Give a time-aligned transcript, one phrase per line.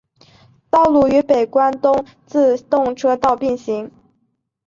[0.71, 3.91] 道路与北关东自动车道并行。